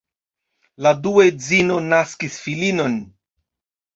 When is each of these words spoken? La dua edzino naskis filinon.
La 0.85 0.93
dua 1.07 1.25
edzino 1.31 1.77
naskis 1.91 2.39
filinon. 2.45 2.97